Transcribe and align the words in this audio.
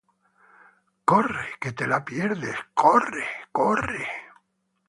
¡corre 1.05 1.47
que 1.59 1.73
te 1.73 1.85
la 1.85 2.03
pierdes, 2.03 2.57
corre!¡ 2.73 3.27
corre! 3.51 4.07